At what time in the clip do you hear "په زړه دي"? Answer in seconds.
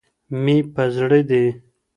0.73-1.45